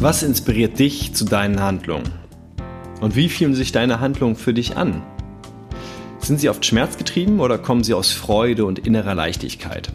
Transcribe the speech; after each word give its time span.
Was 0.00 0.22
inspiriert 0.22 0.78
dich 0.78 1.12
zu 1.12 1.26
deinen 1.26 1.60
Handlungen? 1.60 2.10
Und 3.02 3.16
wie 3.16 3.28
fühlen 3.28 3.54
sich 3.54 3.70
deine 3.70 4.00
Handlungen 4.00 4.34
für 4.34 4.54
dich 4.54 4.78
an? 4.78 5.02
Sind 6.20 6.40
sie 6.40 6.48
oft 6.48 6.64
schmerzgetrieben 6.64 7.38
oder 7.38 7.58
kommen 7.58 7.84
sie 7.84 7.92
aus 7.92 8.10
Freude 8.10 8.64
und 8.64 8.78
innerer 8.78 9.14
Leichtigkeit? 9.14 9.92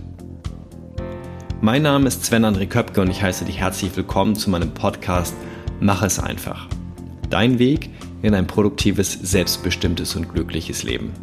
Mein 1.59 1.81
Name 1.81 2.07
ist 2.07 2.23
Sven 2.23 2.45
André 2.45 2.67
Köpke 2.67 3.01
und 3.01 3.09
ich 3.09 3.23
heiße 3.23 3.45
dich 3.45 3.57
herzlich 3.57 3.97
willkommen 3.97 4.35
zu 4.35 4.51
meinem 4.51 4.75
Podcast 4.75 5.33
Mach 5.79 6.03
es 6.03 6.19
einfach. 6.19 6.67
Dein 7.31 7.57
Weg 7.57 7.89
in 8.21 8.35
ein 8.35 8.45
produktives, 8.45 9.11
selbstbestimmtes 9.11 10.15
und 10.15 10.31
glückliches 10.31 10.83
Leben. 10.83 11.13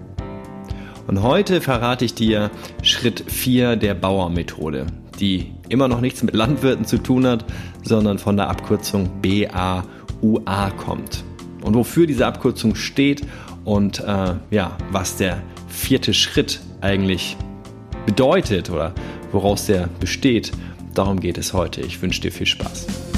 Und 1.06 1.22
heute 1.22 1.60
verrate 1.60 2.04
ich 2.04 2.14
dir 2.14 2.50
Schritt 2.82 3.24
4 3.26 3.76
der 3.76 3.94
Bauermethode, 3.94 4.86
die 5.18 5.52
immer 5.68 5.88
noch 5.88 6.00
nichts 6.00 6.22
mit 6.22 6.34
Landwirten 6.34 6.84
zu 6.84 6.98
tun 6.98 7.26
hat, 7.26 7.44
sondern 7.82 8.18
von 8.18 8.36
der 8.36 8.48
Abkürzung 8.48 9.10
BAUA 9.20 10.70
kommt. 10.76 11.24
Und 11.62 11.74
wofür 11.74 12.06
diese 12.06 12.26
Abkürzung 12.26 12.74
steht 12.74 13.22
und 13.64 14.00
äh, 14.00 14.34
ja, 14.50 14.76
was 14.90 15.16
der 15.16 15.42
vierte 15.68 16.14
Schritt 16.14 16.60
eigentlich 16.80 17.36
bedeutet 18.06 18.70
oder 18.70 18.94
woraus 19.30 19.66
der 19.66 19.88
besteht, 20.00 20.52
darum 20.94 21.20
geht 21.20 21.38
es 21.38 21.52
heute. 21.52 21.80
Ich 21.80 22.02
wünsche 22.02 22.20
dir 22.20 22.32
viel 22.32 22.46
Spaß. 22.46 23.11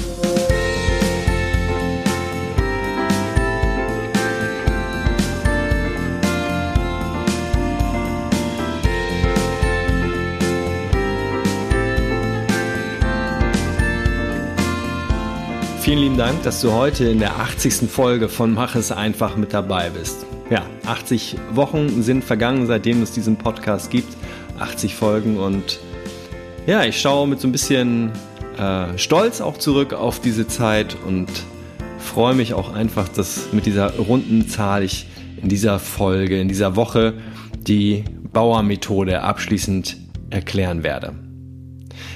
Vielen 15.85 15.99
lieben 15.99 16.17
Dank, 16.17 16.41
dass 16.41 16.61
du 16.61 16.71
heute 16.71 17.05
in 17.05 17.19
der 17.19 17.39
80. 17.39 17.87
Folge 17.87 18.27
von 18.27 18.55
Mach 18.55 18.73
es 18.73 18.91
einfach 18.91 19.37
mit 19.37 19.53
dabei 19.53 19.91
bist. 19.91 20.25
Ja, 20.49 20.65
80 20.87 21.35
Wochen 21.51 22.01
sind 22.01 22.23
vergangen, 22.23 22.65
seitdem 22.65 23.03
es 23.03 23.11
diesen 23.11 23.35
Podcast 23.35 23.91
gibt. 23.91 24.17
80 24.57 24.95
Folgen 24.95 25.37
und 25.37 25.79
ja, 26.65 26.83
ich 26.85 26.99
schaue 26.99 27.27
mit 27.27 27.39
so 27.39 27.47
ein 27.47 27.51
bisschen 27.51 28.11
äh, 28.57 28.97
Stolz 28.97 29.41
auch 29.41 29.59
zurück 29.59 29.93
auf 29.93 30.19
diese 30.19 30.47
Zeit 30.47 30.97
und 31.05 31.29
freue 31.99 32.33
mich 32.33 32.55
auch 32.55 32.73
einfach, 32.73 33.07
dass 33.07 33.53
mit 33.53 33.67
dieser 33.67 33.95
runden 33.95 34.49
Zahl 34.49 34.81
ich 34.81 35.05
in 35.39 35.49
dieser 35.49 35.77
Folge, 35.77 36.41
in 36.41 36.47
dieser 36.47 36.75
Woche 36.75 37.13
die 37.59 38.03
Bauermethode 38.33 39.21
abschließend 39.21 39.97
erklären 40.31 40.81
werde. 40.81 41.13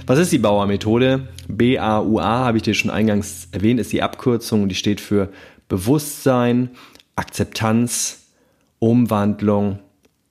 Was 0.08 0.20
ist 0.20 0.32
die 0.32 0.40
Bauermethode? 0.40 1.28
BAUA 1.48 2.24
habe 2.24 2.58
ich 2.58 2.64
dir 2.64 2.74
schon 2.74 2.92
eingangs 2.92 3.48
erwähnt, 3.52 3.80
ist 3.80 3.92
die 3.92 4.02
Abkürzung 4.02 4.64
und 4.64 4.70
die 4.70 4.76
steht 4.76 5.02
für 5.02 5.30
Bewusstsein, 5.68 6.72
Akzeptanz, 7.16 8.28
Umwandlung 8.80 9.80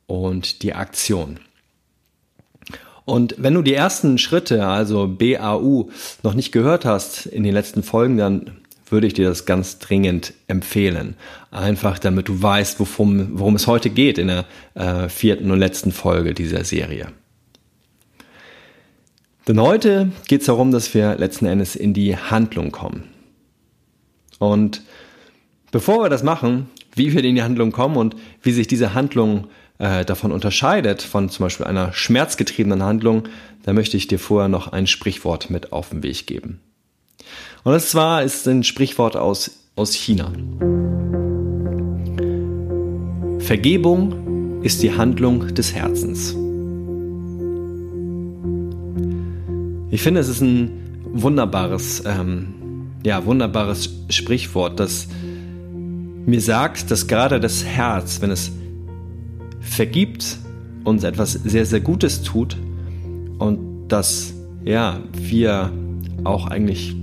und 0.07 0.63
die 0.63 0.75
Aktion. 0.75 1.39
Und 3.05 3.37
wenn 3.39 3.55
du 3.55 3.63
die 3.63 3.73
ersten 3.73 4.19
Schritte, 4.19 4.67
also 4.67 5.09
BAU, 5.09 5.89
noch 6.23 6.35
nicht 6.35 6.53
gehört 6.53 6.85
hast 6.85 7.25
in 7.25 7.43
den 7.43 7.55
letzten 7.55 7.83
Folgen, 7.83 8.19
dann 8.19 8.59
würde 8.91 9.07
ich 9.07 9.15
dir 9.15 9.29
das 9.29 9.47
ganz 9.47 9.79
dringend 9.79 10.35
empfehlen. 10.47 11.15
Einfach 11.51 11.99
damit 11.99 12.29
du 12.29 12.43
weißt, 12.43 12.81
worum, 12.81 13.39
worum 13.39 13.55
es 13.55 13.67
heute 13.67 13.91
geht 13.91 14.19
in 14.19 14.29
der 14.29 14.45
äh, 14.75 15.09
vierten 15.09 15.51
und 15.51 15.59
letzten 15.59 15.93
Folge 15.93 16.35
dieser 16.35 16.65
Serie. 16.65 17.09
Denn 19.49 19.63
heute 19.63 20.13
geht 20.27 20.43
es 20.43 20.47
darum, 20.47 20.71
dass 20.71 20.93
wir 20.93 21.17
letzten 21.17 21.47
Endes 21.47 21.75
in 21.75 21.95
die 21.95 22.17
Handlung 22.17 22.71
kommen. 22.71 23.05
Und 24.39 24.83
bevor 25.71 26.03
wir 26.03 26.11
das 26.11 26.23
machen, 26.23 26.69
wie 26.95 27.15
wir 27.15 27.25
in 27.25 27.35
die 27.35 27.43
Handlung 27.43 27.73
kommen 27.73 27.97
und 27.97 28.15
wie 28.43 28.53
sich 28.53 28.67
diese 28.67 28.93
Handlung 28.93 29.47
äh, 29.79 30.05
davon 30.05 30.33
unterscheidet, 30.33 31.01
von 31.01 31.31
zum 31.31 31.47
Beispiel 31.47 31.65
einer 31.65 31.95
schmerzgetriebenen 31.95 32.83
Handlung, 32.83 33.25
da 33.63 33.73
möchte 33.73 33.97
ich 33.97 34.07
dir 34.07 34.19
vorher 34.19 34.49
noch 34.49 34.69
ein 34.69 34.87
Sprichwort 34.87 35.49
mit 35.49 35.73
auf 35.73 35.91
den 35.91 36.03
Weg 36.03 36.27
geben. 36.27 36.61
Und 37.65 37.73
das 37.73 37.91
zwar 37.91 38.23
ist 38.23 38.47
ein 38.47 38.65
Sprichwort 38.65 39.17
aus, 39.17 39.51
aus 39.77 39.95
China. 39.95 40.31
Vergebung 43.39 44.63
ist 44.63 44.83
die 44.83 44.93
Handlung 44.93 45.55
des 45.55 45.73
Herzens. 45.73 46.37
Ich 49.91 50.03
finde, 50.03 50.21
es 50.21 50.29
ist 50.29 50.43
ein 50.43 50.71
wunderbares, 51.13 52.03
ähm, 52.05 52.91
ja, 53.05 53.25
wunderbares 53.25 53.91
Sprichwort, 54.11 54.79
das 54.79 55.09
mir 56.27 56.41
sagt, 56.43 56.91
dass 56.91 57.07
gerade 57.07 57.41
das 57.41 57.65
Herz, 57.65 58.21
wenn 58.21 58.31
es 58.31 58.53
vergibt, 59.61 60.37
uns 60.85 61.05
etwas 61.05 61.33
sehr, 61.33 61.65
sehr 61.65 61.81
Gutes 61.81 62.23
tut 62.23 62.57
und 63.39 63.89
dass, 63.89 64.35
ja, 64.63 65.01
wir 65.13 65.73
auch 66.25 66.49
eigentlich 66.49 66.95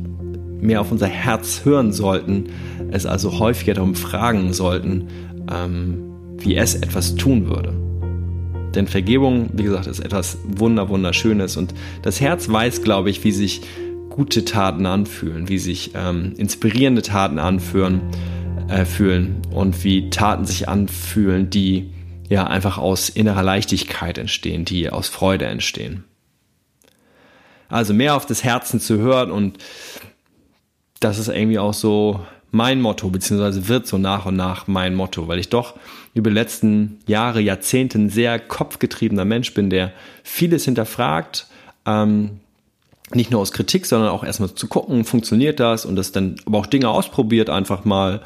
mehr 0.61 0.81
auf 0.81 0.91
unser 0.91 1.07
Herz 1.07 1.61
hören 1.65 1.91
sollten, 1.91 2.45
es 2.91 3.07
also 3.07 3.39
häufiger 3.39 3.73
darum 3.73 3.95
fragen 3.95 4.53
sollten, 4.53 5.07
ähm, 5.51 5.97
wie 6.37 6.55
es 6.55 6.75
etwas 6.75 7.15
tun 7.15 7.47
würde. 7.47 7.84
Denn 8.75 8.87
Vergebung, 8.87 9.49
wie 9.53 9.63
gesagt, 9.63 9.87
ist 9.87 9.99
etwas 9.99 10.37
wunder 10.43 10.89
wunderschönes 10.89 11.57
und 11.57 11.73
das 12.01 12.21
Herz 12.21 12.49
weiß, 12.49 12.81
glaube 12.81 13.09
ich, 13.09 13.23
wie 13.23 13.31
sich 13.31 13.61
gute 14.09 14.45
Taten 14.45 14.85
anfühlen, 14.85 15.49
wie 15.49 15.57
sich 15.57 15.91
ähm, 15.93 16.33
inspirierende 16.37 17.01
Taten 17.01 17.39
anfühlen, 17.39 18.01
äh, 18.69 18.85
fühlen 18.85 19.41
und 19.51 19.83
wie 19.83 20.09
Taten 20.09 20.45
sich 20.45 20.69
anfühlen, 20.69 21.49
die 21.49 21.91
ja 22.29 22.47
einfach 22.47 22.77
aus 22.77 23.09
innerer 23.09 23.43
Leichtigkeit 23.43 24.17
entstehen, 24.17 24.65
die 24.65 24.89
aus 24.89 25.09
Freude 25.09 25.45
entstehen. 25.45 26.03
Also 27.67 27.93
mehr 27.93 28.15
auf 28.15 28.25
das 28.25 28.43
Herzen 28.43 28.79
zu 28.79 28.97
hören 28.97 29.31
und 29.31 29.57
das 30.99 31.19
ist 31.19 31.27
irgendwie 31.27 31.59
auch 31.59 31.73
so 31.73 32.25
mein 32.55 32.81
Motto, 32.81 33.09
beziehungsweise 33.09 33.67
wird 33.67 33.85
so 33.85 33.97
nach 33.97 34.25
und 34.25 34.37
nach 34.37 34.67
mein 34.67 34.95
Motto, 34.95 35.27
weil 35.27 35.39
ich 35.39 35.49
doch 35.49 35.75
über 36.13 36.29
die 36.29 36.35
letzten 36.35 36.99
Jahre, 37.05 37.41
Jahrzehnte 37.41 37.99
ein 37.99 38.09
sehr 38.09 38.39
kopfgetriebener 38.39 39.25
Mensch 39.25 39.53
bin, 39.53 39.69
der 39.69 39.91
vieles 40.23 40.63
hinterfragt, 40.63 41.47
ähm, 41.85 42.39
nicht 43.13 43.29
nur 43.29 43.41
aus 43.41 43.51
Kritik, 43.51 43.85
sondern 43.85 44.09
auch 44.09 44.23
erstmal 44.23 44.55
zu 44.55 44.67
gucken, 44.67 45.03
funktioniert 45.03 45.59
das 45.59 45.85
und 45.85 45.97
das 45.97 46.13
dann 46.13 46.37
aber 46.45 46.59
auch 46.59 46.65
Dinge 46.65 46.89
ausprobiert, 46.89 47.49
einfach 47.49 47.83
mal, 47.83 48.21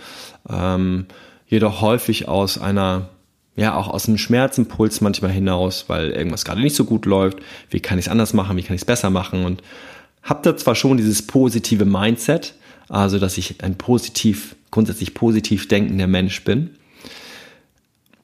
ähm, 0.48 1.08
jedoch 1.48 1.82
häufig 1.82 2.28
aus 2.28 2.60
einer, 2.60 3.10
ja, 3.56 3.76
auch 3.76 3.88
aus 3.88 4.08
einem 4.08 4.20
Schmerzimpuls 4.20 5.02
manchmal 5.02 5.32
hinaus, 5.32 5.86
weil 5.88 6.12
irgendwas 6.12 6.46
gerade 6.46 6.62
nicht 6.62 6.76
so 6.76 6.86
gut 6.86 7.06
läuft, 7.08 7.40
wie 7.72 7.80
kann 7.80 7.98
ich 7.98 8.06
es 8.06 8.12
anders 8.12 8.34
machen, 8.34 8.56
wie 8.56 8.64
kann 8.64 8.76
ich 8.76 8.82
es 8.82 8.86
besser 8.86 9.10
machen? 9.10 9.44
Und 9.44 9.64
habe 10.22 10.42
da 10.44 10.56
zwar 10.56 10.76
schon 10.76 10.98
dieses 10.98 11.26
positive 11.26 11.86
Mindset, 11.86 12.54
also 12.90 13.20
dass 13.20 13.38
ich 13.38 13.64
ein 13.64 13.78
positiv, 13.78 14.56
grundsätzlich 14.72 15.14
positiv 15.14 15.68
denkender 15.68 16.08
Mensch 16.08 16.44
bin. 16.44 16.72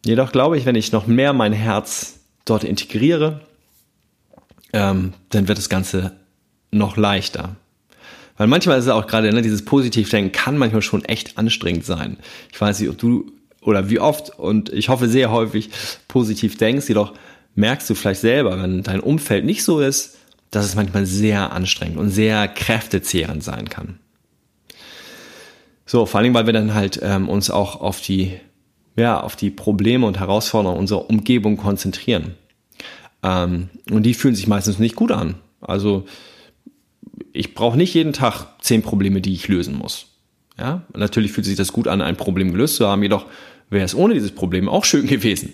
Jedoch 0.04 0.32
glaube 0.32 0.58
ich, 0.58 0.66
wenn 0.66 0.76
ich 0.76 0.92
noch 0.92 1.08
mehr 1.08 1.34
mein 1.34 1.54
Herz 1.54 2.20
dort 2.46 2.64
integriere, 2.64 3.42
ähm, 4.74 5.14
dann 5.30 5.48
wird 5.48 5.58
das 5.58 5.70
Ganze 5.70 6.12
noch 6.72 6.98
leichter. 6.98 7.56
Weil 8.38 8.48
manchmal 8.48 8.78
ist 8.78 8.86
es 8.86 8.92
auch 8.92 9.08
gerade, 9.08 9.32
ne, 9.32 9.42
dieses 9.42 9.64
Positivdenken 9.64 10.32
kann 10.32 10.58
manchmal 10.58 10.82
schon 10.82 11.06
echt 11.06 11.38
anstrengend 11.38 11.86
sein. 11.86 12.18
Ich 12.52 12.60
weiß 12.60 12.80
nicht, 12.80 12.90
ob 12.90 12.98
du 12.98 13.32
oder 13.62 13.90
wie 13.90 14.00
oft 14.00 14.38
und 14.38 14.72
ich 14.72 14.90
hoffe 14.90 15.08
sehr 15.08 15.32
häufig 15.32 15.70
positiv 16.08 16.58
denkst, 16.58 16.88
jedoch 16.88 17.14
merkst 17.56 17.90
du 17.90 17.96
vielleicht 17.96 18.22
selber, 18.22 18.62
wenn 18.62 18.84
dein 18.84 19.00
Umfeld 19.00 19.46
nicht 19.46 19.64
so 19.64 19.80
ist, 19.80 20.18
dass 20.52 20.66
es 20.66 20.76
manchmal 20.76 21.06
sehr 21.06 21.52
anstrengend 21.52 21.98
und 21.98 22.10
sehr 22.10 22.48
kräftezehrend 22.48 23.44
sein 23.44 23.70
kann. 23.70 24.00
So, 25.86 26.06
vor 26.06 26.20
allem, 26.20 26.34
weil 26.34 26.48
wir 26.48 26.54
dann 26.54 26.74
halt 26.74 27.00
ähm, 27.04 27.30
uns 27.30 27.50
auch 27.50 27.80
auf 27.80 28.02
die, 28.02 28.34
ja, 28.98 29.20
auf 29.20 29.36
die 29.36 29.52
Probleme 29.52 30.08
und 30.08 30.20
Herausforderungen 30.20 30.80
unserer 30.80 31.10
Umgebung 31.10 31.58
konzentrieren. 31.58 32.36
Ähm, 33.22 33.70
und 33.92 34.04
die 34.04 34.14
fühlen 34.14 34.36
sich 34.36 34.48
meistens 34.48 34.80
nicht 34.80 34.96
gut 34.96 35.12
an. 35.12 35.36
Also 35.62 36.06
ich 37.34 37.54
brauche 37.54 37.78
nicht 37.78 37.94
jeden 37.94 38.14
Tag 38.14 38.48
zehn 38.62 38.82
Probleme, 38.82 39.22
die 39.22 39.34
ich 39.34 39.48
lösen 39.48 39.76
muss. 39.76 40.08
Ja, 40.58 40.84
natürlich 40.96 41.34
fühlt 41.34 41.46
sich 41.46 41.58
das 41.58 41.74
gut 41.74 41.88
an, 41.88 42.02
ein 42.02 42.16
Problem 42.16 42.52
gelöst 42.52 42.78
zu 42.78 42.88
haben, 42.88 43.04
jedoch 43.04 43.26
wäre 43.70 43.84
es 43.84 43.96
ohne 43.96 44.14
dieses 44.14 44.32
Problem 44.32 44.70
auch 44.70 44.86
schön 44.86 45.06
gewesen. 45.06 45.54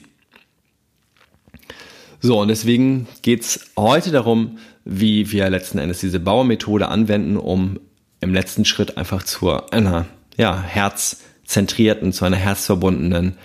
So, 2.19 2.39
und 2.39 2.49
deswegen 2.49 3.07
geht's 3.23 3.71
heute 3.75 4.11
darum, 4.11 4.59
wie 4.85 5.31
wir 5.31 5.49
letzten 5.49 5.79
Endes 5.79 6.01
diese 6.01 6.19
Bauermethode 6.19 6.87
anwenden, 6.87 7.37
um 7.37 7.79
im 8.19 8.33
letzten 8.33 8.63
Schritt 8.63 8.97
einfach 8.97 9.23
zu 9.23 9.49
einer 9.71 10.05
ja, 10.41 10.61
herzzentrierten, 10.61 12.11
zu 12.11 12.25
einer 12.25 12.37
herzverbundenen 12.37 13.37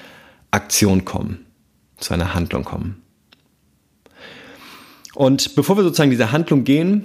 Aktion 0.50 1.04
kommen, 1.04 1.46
zu 1.98 2.14
einer 2.14 2.34
Handlung 2.34 2.64
kommen. 2.64 3.02
Und 5.14 5.54
bevor 5.54 5.76
wir 5.76 5.84
sozusagen 5.84 6.10
diese 6.10 6.32
Handlung 6.32 6.64
gehen, 6.64 7.04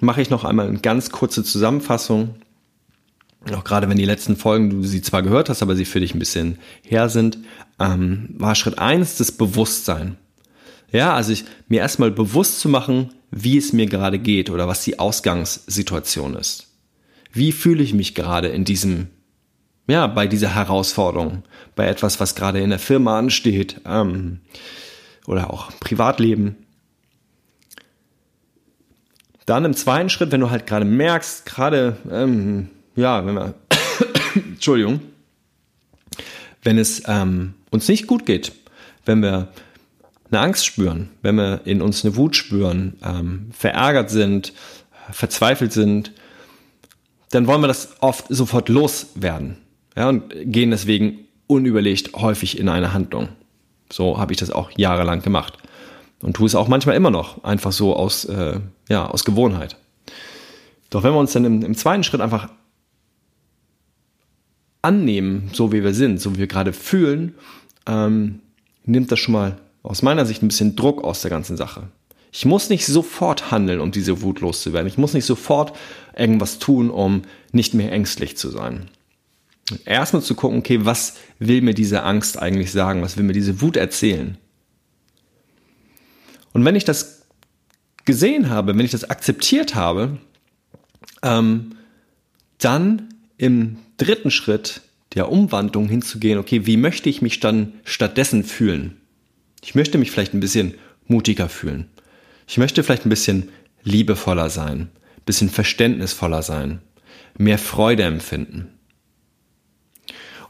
mache 0.00 0.22
ich 0.22 0.30
noch 0.30 0.44
einmal 0.44 0.68
eine 0.68 0.78
ganz 0.78 1.10
kurze 1.10 1.42
Zusammenfassung 1.42 2.34
auch 3.52 3.64
gerade 3.64 3.88
wenn 3.88 3.96
die 3.96 4.04
letzten 4.04 4.36
Folgen 4.36 4.70
du 4.70 4.82
sie 4.82 5.00
zwar 5.00 5.22
gehört 5.22 5.48
hast, 5.48 5.62
aber 5.62 5.74
sie 5.74 5.86
für 5.86 6.00
dich 6.00 6.14
ein 6.14 6.18
bisschen 6.18 6.58
her 6.82 7.08
sind, 7.08 7.38
ähm, 7.78 8.34
war 8.36 8.54
Schritt 8.54 8.78
eins 8.78 9.16
das 9.16 9.32
Bewusstsein. 9.32 10.16
Ja, 10.92 11.14
also 11.14 11.32
ich, 11.32 11.44
mir 11.68 11.80
erstmal 11.80 12.10
bewusst 12.10 12.60
zu 12.60 12.68
machen, 12.68 13.14
wie 13.30 13.56
es 13.56 13.72
mir 13.72 13.86
gerade 13.86 14.18
geht 14.18 14.50
oder 14.50 14.68
was 14.68 14.84
die 14.84 14.98
Ausgangssituation 14.98 16.34
ist. 16.34 16.66
Wie 17.32 17.52
fühle 17.52 17.82
ich 17.82 17.94
mich 17.94 18.14
gerade 18.14 18.48
in 18.48 18.64
diesem, 18.64 19.06
ja, 19.86 20.06
bei 20.06 20.26
dieser 20.26 20.54
Herausforderung, 20.54 21.42
bei 21.74 21.86
etwas, 21.86 22.20
was 22.20 22.34
gerade 22.34 22.60
in 22.60 22.70
der 22.70 22.78
Firma 22.78 23.18
ansteht 23.18 23.80
ähm, 23.84 24.40
oder 25.26 25.52
auch 25.52 25.70
Privatleben. 25.80 26.56
Dann 29.46 29.64
im 29.64 29.74
zweiten 29.74 30.10
Schritt, 30.10 30.30
wenn 30.30 30.40
du 30.40 30.50
halt 30.50 30.66
gerade 30.66 30.84
merkst, 30.84 31.44
gerade, 31.44 31.96
ähm, 32.10 32.70
ja, 32.94 33.26
wenn 33.26 33.34
wir, 33.34 33.54
Entschuldigung, 34.34 35.00
wenn 36.62 36.78
es 36.78 37.02
ähm, 37.06 37.54
uns 37.70 37.88
nicht 37.88 38.06
gut 38.06 38.26
geht, 38.26 38.52
wenn 39.06 39.22
wir 39.22 39.48
eine 40.30 40.40
Angst 40.40 40.66
spüren, 40.66 41.10
wenn 41.22 41.34
wir 41.34 41.62
in 41.64 41.82
uns 41.82 42.04
eine 42.04 42.14
Wut 42.14 42.36
spüren, 42.36 42.96
ähm, 43.02 43.50
verärgert 43.52 44.10
sind, 44.10 44.52
verzweifelt 45.10 45.72
sind, 45.72 46.12
dann 47.30 47.46
wollen 47.46 47.60
wir 47.60 47.68
das 47.68 47.96
oft 48.00 48.26
sofort 48.28 48.68
loswerden 48.68 49.56
ja, 49.96 50.08
und 50.08 50.32
gehen 50.44 50.70
deswegen 50.70 51.26
unüberlegt 51.46 52.14
häufig 52.14 52.58
in 52.58 52.68
eine 52.68 52.92
Handlung. 52.92 53.28
So 53.90 54.18
habe 54.18 54.32
ich 54.32 54.38
das 54.38 54.50
auch 54.50 54.70
jahrelang 54.76 55.22
gemacht 55.22 55.58
und 56.22 56.36
tue 56.36 56.46
es 56.46 56.54
auch 56.54 56.68
manchmal 56.68 56.96
immer 56.96 57.10
noch, 57.10 57.42
einfach 57.44 57.72
so 57.72 57.96
aus, 57.96 58.24
äh, 58.24 58.60
ja, 58.88 59.08
aus 59.08 59.24
Gewohnheit. 59.24 59.76
Doch 60.90 61.02
wenn 61.02 61.12
wir 61.12 61.18
uns 61.18 61.32
dann 61.32 61.44
im, 61.44 61.62
im 61.62 61.74
zweiten 61.74 62.04
Schritt 62.04 62.20
einfach 62.20 62.48
annehmen, 64.82 65.50
so 65.52 65.72
wie 65.72 65.84
wir 65.84 65.94
sind, 65.94 66.20
so 66.20 66.34
wie 66.34 66.40
wir 66.40 66.46
gerade 66.46 66.72
fühlen, 66.72 67.34
ähm, 67.86 68.40
nimmt 68.84 69.10
das 69.12 69.18
schon 69.18 69.32
mal 69.32 69.58
aus 69.82 70.02
meiner 70.02 70.26
Sicht 70.26 70.42
ein 70.42 70.48
bisschen 70.48 70.76
Druck 70.76 71.02
aus 71.04 71.22
der 71.22 71.30
ganzen 71.30 71.56
Sache. 71.56 71.88
Ich 72.32 72.44
muss 72.44 72.70
nicht 72.70 72.86
sofort 72.86 73.50
handeln, 73.50 73.80
um 73.80 73.90
diese 73.90 74.22
Wut 74.22 74.40
loszuwerden. 74.40 74.86
Ich 74.86 74.98
muss 74.98 75.14
nicht 75.14 75.24
sofort 75.24 75.76
irgendwas 76.16 76.58
tun, 76.58 76.90
um 76.90 77.22
nicht 77.52 77.74
mehr 77.74 77.90
ängstlich 77.92 78.36
zu 78.36 78.50
sein. 78.50 78.88
Erstmal 79.84 80.22
zu 80.22 80.34
gucken, 80.34 80.58
okay, 80.58 80.84
was 80.84 81.16
will 81.38 81.62
mir 81.62 81.74
diese 81.74 82.02
Angst 82.02 82.38
eigentlich 82.38 82.72
sagen? 82.72 83.02
Was 83.02 83.16
will 83.16 83.24
mir 83.24 83.32
diese 83.32 83.60
Wut 83.60 83.76
erzählen? 83.76 84.36
Und 86.52 86.64
wenn 86.64 86.76
ich 86.76 86.84
das 86.84 87.22
gesehen 88.04 88.50
habe, 88.50 88.76
wenn 88.76 88.84
ich 88.84 88.90
das 88.90 89.08
akzeptiert 89.08 89.74
habe, 89.74 90.18
ähm, 91.22 91.76
dann 92.58 93.14
im 93.36 93.78
dritten 93.96 94.30
Schritt 94.30 94.82
der 95.14 95.30
Umwandlung 95.30 95.88
hinzugehen, 95.88 96.38
okay, 96.38 96.66
wie 96.66 96.76
möchte 96.76 97.08
ich 97.08 97.22
mich 97.22 97.40
dann 97.40 97.74
stattdessen 97.84 98.44
fühlen? 98.44 99.00
Ich 99.62 99.74
möchte 99.74 99.98
mich 99.98 100.10
vielleicht 100.10 100.34
ein 100.34 100.40
bisschen 100.40 100.74
mutiger 101.06 101.48
fühlen. 101.48 101.86
Ich 102.46 102.58
möchte 102.58 102.82
vielleicht 102.82 103.06
ein 103.06 103.10
bisschen 103.10 103.50
liebevoller 103.82 104.50
sein, 104.50 104.80
ein 105.16 105.24
bisschen 105.26 105.50
verständnisvoller 105.50 106.42
sein, 106.42 106.80
mehr 107.36 107.58
Freude 107.58 108.04
empfinden. 108.04 108.68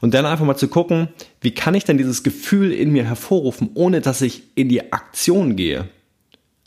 Und 0.01 0.15
dann 0.15 0.27
einfach 0.27 0.45
mal 0.45 0.57
zu 0.57 0.69
gucken, 0.69 1.09
wie 1.41 1.53
kann 1.53 1.75
ich 1.75 1.85
denn 1.85 1.99
dieses 1.99 2.23
Gefühl 2.23 2.73
in 2.73 2.91
mir 2.91 3.05
hervorrufen, 3.05 3.71
ohne 3.75 4.01
dass 4.01 4.23
ich 4.23 4.45
in 4.55 4.69
die 4.69 4.93
Aktion 4.93 5.57
gehe. 5.57 5.89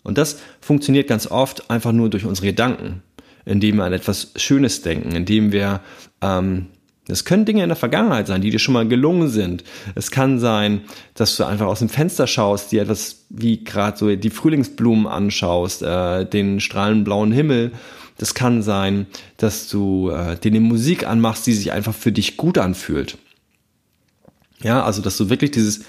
Und 0.04 0.18
das 0.18 0.40
funktioniert 0.62 1.08
ganz 1.08 1.28
oft 1.28 1.70
einfach 1.70 1.92
nur 1.92 2.10
durch 2.10 2.26
unsere 2.26 2.48
Gedanken, 2.48 3.02
indem 3.46 3.78
wir 3.78 3.86
an 3.86 3.94
etwas 3.94 4.34
Schönes 4.36 4.82
denken, 4.82 5.16
indem 5.16 5.52
wir 5.52 5.82
ähm, 6.22 6.68
es 7.08 7.26
können 7.26 7.44
Dinge 7.44 7.64
in 7.64 7.70
der 7.70 7.76
Vergangenheit 7.76 8.28
sein, 8.28 8.42
die 8.42 8.50
dir 8.50 8.60
schon 8.60 8.74
mal 8.74 8.88
gelungen 8.88 9.28
sind. 9.28 9.64
Es 9.96 10.10
kann 10.10 10.40
sein, 10.40 10.82
dass 11.16 11.36
du 11.36 11.44
einfach 11.44 11.66
aus 11.66 11.80
dem 11.80 11.90
Fenster 11.90 12.28
schaust, 12.28 12.72
dir 12.72 12.82
etwas 12.82 13.26
wie 13.30 13.64
gerade 13.64 13.98
so 13.98 14.16
die 14.16 14.30
Frühlingsblumen 14.30 15.08
anschaust, 15.08 15.82
äh, 15.82 16.26
den 16.26 16.62
strahlenden 16.62 17.04
blauen 17.04 17.34
Himmel. 17.34 17.72
Das 18.18 18.34
kann 18.34 18.62
sein, 18.62 19.08
dass 19.38 19.68
du 19.68 20.12
äh, 20.12 20.38
dir 20.38 20.52
eine 20.52 20.62
Musik 20.62 21.06
anmachst, 21.06 21.46
die 21.46 21.54
sich 21.54 21.74
einfach 21.74 21.94
für 21.94 22.14
dich 22.14 22.38
gut 22.38 22.58
anfühlt. 22.58 23.18
Ja, 24.62 24.84
also 24.84 25.02
dass 25.02 25.18
du 25.18 25.30
wirklich 25.30 25.52
dieses 25.52 25.84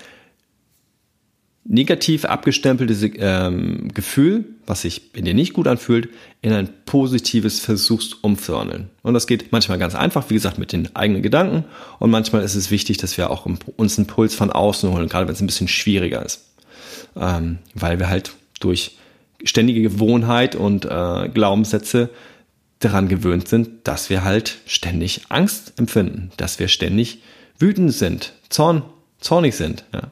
negativ 1.64 2.26
abgestempeltes 2.26 3.04
ähm, 3.16 3.88
Gefühl, 3.94 4.44
was 4.66 4.82
sich 4.82 5.14
in 5.14 5.24
dir 5.24 5.34
nicht 5.34 5.54
gut 5.54 5.66
anfühlt, 5.66 6.10
in 6.42 6.52
ein 6.52 6.68
positives 6.84 7.60
versuchst 7.60 8.22
umzuwandeln. 8.22 8.90
Und 9.02 9.14
das 9.14 9.26
geht 9.26 9.50
manchmal 9.50 9.78
ganz 9.78 9.94
einfach, 9.94 10.28
wie 10.28 10.34
gesagt, 10.34 10.58
mit 10.58 10.72
den 10.72 10.94
eigenen 10.94 11.22
Gedanken. 11.22 11.64
Und 11.98 12.10
manchmal 12.10 12.42
ist 12.42 12.54
es 12.54 12.70
wichtig, 12.70 12.98
dass 12.98 13.16
wir 13.16 13.30
auch 13.30 13.46
uns 13.76 13.98
einen 13.98 14.06
Puls 14.06 14.34
von 14.34 14.50
außen 14.50 14.90
holen, 14.92 15.08
gerade 15.08 15.26
wenn 15.26 15.34
es 15.34 15.40
ein 15.40 15.46
bisschen 15.46 15.68
schwieriger 15.68 16.24
ist. 16.24 16.44
Ähm, 17.16 17.58
weil 17.74 17.98
wir 17.98 18.08
halt 18.08 18.32
durch 18.60 18.98
ständige 19.42 19.82
Gewohnheit 19.82 20.56
und 20.56 20.84
äh, 20.84 21.28
Glaubenssätze 21.28 22.10
daran 22.80 23.08
gewöhnt 23.08 23.48
sind, 23.48 23.70
dass 23.84 24.10
wir 24.10 24.24
halt 24.24 24.58
ständig 24.66 25.22
Angst 25.30 25.74
empfinden, 25.78 26.30
dass 26.36 26.58
wir 26.58 26.68
ständig 26.68 27.22
wütend 27.58 27.92
sind, 27.92 28.34
zorn, 28.50 28.82
zornig 29.20 29.54
sind. 29.54 29.84
Ja. 29.92 30.10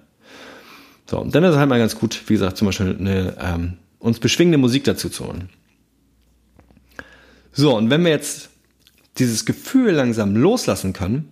So, 1.12 1.18
und 1.18 1.34
dann 1.34 1.44
ist 1.44 1.50
es 1.50 1.56
halt 1.58 1.68
mal 1.68 1.78
ganz 1.78 1.94
gut, 1.94 2.22
wie 2.28 2.32
gesagt, 2.32 2.56
zum 2.56 2.68
Beispiel 2.68 2.96
eine 2.98 3.36
ähm, 3.38 3.74
uns 3.98 4.18
beschwingende 4.18 4.56
Musik 4.56 4.84
dazu 4.84 5.10
zu 5.10 5.26
holen. 5.26 5.50
So, 7.52 7.76
und 7.76 7.90
wenn 7.90 8.02
wir 8.02 8.10
jetzt 8.10 8.48
dieses 9.18 9.44
Gefühl 9.44 9.90
langsam 9.90 10.34
loslassen 10.34 10.94
können, 10.94 11.28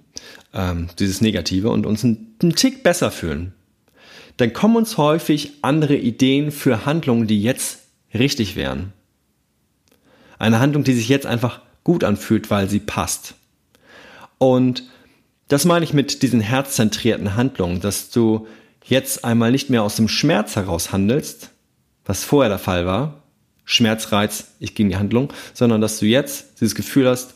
ähm, 0.53 0.89
dieses 0.99 1.23
Negative, 1.23 1.71
und 1.71 1.87
uns 1.87 2.05
einen, 2.05 2.37
einen 2.43 2.55
Tick 2.57 2.83
besser 2.83 3.11
fühlen, 3.11 3.55
dann 4.37 4.53
kommen 4.53 4.77
uns 4.77 4.99
häufig 4.99 5.53
andere 5.63 5.97
Ideen 5.97 6.53
für 6.53 6.85
Handlungen, 6.85 7.27
die 7.27 7.43
jetzt 7.43 7.79
richtig 8.13 8.57
wären. 8.57 8.93
Eine 10.39 10.61
Handlung, 10.61 10.85
die 10.85 10.93
sich 10.93 11.09
jetzt 11.09 11.25
einfach 11.25 11.63
gut 11.85 12.05
anfühlt, 12.05 12.51
weil 12.51 12.69
sie 12.69 12.81
passt. 12.81 13.33
Und 14.37 14.83
das 15.49 15.65
meine 15.65 15.87
ich 15.87 15.95
mit 15.95 16.21
diesen 16.21 16.43
herzzentrierten 16.43 17.35
Handlungen, 17.35 17.81
dass 17.81 18.11
du 18.11 18.47
jetzt 18.85 19.25
einmal 19.25 19.53
nicht 19.53 19.71
mehr 19.71 19.83
aus 19.83 19.97
dem 19.97 20.09
Schmerz 20.09 20.57
heraus 20.57 20.93
handelst, 20.93 21.51
was 22.05 22.25
vorher 22.25 22.49
der 22.49 22.59
Fall 22.59 22.87
war, 22.87 23.23
Schmerzreiz, 23.65 24.49
ich 24.59 24.79
in 24.79 24.89
die 24.89 24.97
Handlung, 24.97 25.33
sondern 25.55 25.81
dass 25.81 25.99
du 25.99 26.07
jetzt 26.07 26.61
dieses 26.61 26.75
Gefühl 26.75 27.09
hast, 27.09 27.35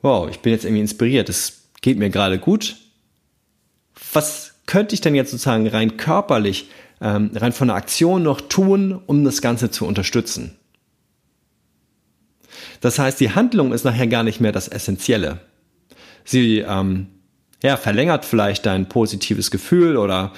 wow, 0.00 0.28
ich 0.30 0.40
bin 0.40 0.52
jetzt 0.52 0.64
irgendwie 0.64 0.82
inspiriert, 0.82 1.28
es 1.28 1.70
geht 1.80 1.98
mir 1.98 2.10
gerade 2.10 2.38
gut. 2.38 2.76
Was 4.12 4.54
könnte 4.66 4.94
ich 4.94 5.00
denn 5.00 5.14
jetzt 5.14 5.30
sozusagen 5.30 5.66
rein 5.66 5.96
körperlich, 5.96 6.70
ähm, 7.00 7.30
rein 7.34 7.52
von 7.52 7.68
der 7.68 7.76
Aktion 7.76 8.22
noch 8.22 8.40
tun, 8.40 9.00
um 9.06 9.24
das 9.24 9.42
Ganze 9.42 9.70
zu 9.70 9.86
unterstützen? 9.86 10.56
Das 12.80 12.98
heißt, 12.98 13.18
die 13.18 13.34
Handlung 13.34 13.72
ist 13.72 13.84
nachher 13.84 14.06
gar 14.06 14.22
nicht 14.22 14.40
mehr 14.40 14.52
das 14.52 14.68
Essentielle. 14.68 15.40
Sie 16.24 16.58
ähm, 16.58 17.08
ja, 17.62 17.76
verlängert 17.76 18.24
vielleicht 18.24 18.66
dein 18.66 18.88
positives 18.88 19.50
Gefühl 19.50 19.96
oder 19.96 20.32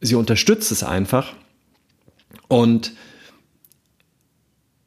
sie 0.00 0.14
unterstützt 0.14 0.70
es 0.70 0.84
einfach. 0.84 1.34
Und 2.48 2.92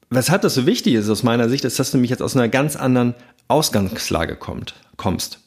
weshalb 0.10 0.42
das 0.42 0.56
so 0.56 0.66
wichtig 0.66 0.94
ist 0.94 1.10
aus 1.10 1.24
meiner 1.24 1.50
Sicht, 1.50 1.66
ist, 1.66 1.80
dass 1.80 1.92
du 1.92 1.98
nämlich 1.98 2.12
jetzt 2.12 2.22
aus 2.22 2.36
einer 2.36 2.50
ganz 2.50 2.76
anderen 2.76 3.16
Ausgangslage 3.48 4.36
kommt, 4.36 4.76
kommst. 4.96 5.40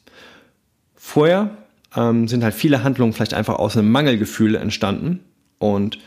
Vorher 0.95 1.57
ähm, 1.95 2.27
sind 2.27 2.43
halt 2.43 2.53
viele 2.53 2.83
Handlungen 2.83 3.13
vielleicht 3.13 3.33
einfach 3.33 3.55
aus 3.55 3.75
einem 3.75 3.91
Mangelgefühl 3.91 4.55
entstanden. 4.55 5.19
Und 5.57 5.99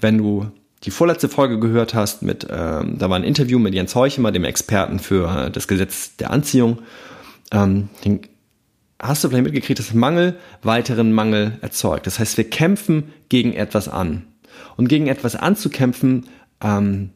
wenn 0.00 0.18
du 0.18 0.50
die 0.84 0.90
vorletzte 0.90 1.28
Folge 1.28 1.58
gehört 1.58 1.94
hast, 1.94 2.22
mit, 2.22 2.46
ähm, 2.50 2.98
da 2.98 3.10
war 3.10 3.16
ein 3.16 3.24
Interview 3.24 3.58
mit 3.58 3.74
Jens 3.74 3.94
Heuchemer, 3.94 4.30
dem 4.30 4.44
Experten 4.44 5.00
für 5.00 5.46
äh, 5.46 5.50
das 5.50 5.66
Gesetz 5.66 6.16
der 6.16 6.30
Anziehung, 6.30 6.78
ähm, 7.50 7.88
den 8.04 8.20
hast 9.00 9.22
du 9.22 9.28
vielleicht 9.28 9.44
mitgekriegt, 9.44 9.78
dass 9.78 9.94
Mangel 9.94 10.36
weiteren 10.62 11.12
Mangel 11.12 11.58
erzeugt. 11.60 12.06
Das 12.06 12.18
heißt, 12.18 12.36
wir 12.36 12.48
kämpfen 12.48 13.12
gegen 13.28 13.52
etwas 13.52 13.88
an. 13.88 14.24
Und 14.76 14.88
gegen 14.88 15.06
etwas 15.06 15.36
anzukämpfen, 15.36 16.26
ähm, 16.62 17.10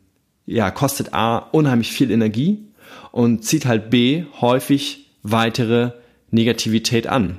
ja, 0.46 0.70
kostet 0.70 1.14
A 1.14 1.38
unheimlich 1.38 1.92
viel 1.92 2.10
Energie 2.10 2.68
und 3.10 3.44
zieht 3.44 3.66
halt 3.66 3.90
B 3.90 4.24
häufig 4.40 5.10
weitere 5.22 5.92
Negativität 6.30 7.06
an. 7.06 7.38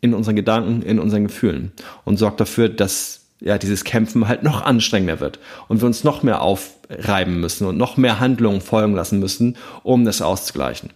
In 0.00 0.14
unseren 0.14 0.36
Gedanken, 0.36 0.82
in 0.82 0.98
unseren 0.98 1.24
Gefühlen. 1.24 1.72
Und 2.04 2.18
sorgt 2.18 2.40
dafür, 2.40 2.68
dass 2.68 3.24
ja, 3.40 3.58
dieses 3.58 3.84
Kämpfen 3.84 4.28
halt 4.28 4.42
noch 4.42 4.62
anstrengender 4.62 5.20
wird 5.20 5.38
und 5.68 5.80
wir 5.80 5.86
uns 5.86 6.04
noch 6.04 6.22
mehr 6.22 6.42
aufreiben 6.42 7.40
müssen 7.40 7.66
und 7.66 7.76
noch 7.76 7.96
mehr 7.96 8.20
Handlungen 8.20 8.60
folgen 8.60 8.94
lassen 8.94 9.18
müssen, 9.18 9.56
um 9.82 10.04
das 10.04 10.22
auszugleichen. 10.22 10.90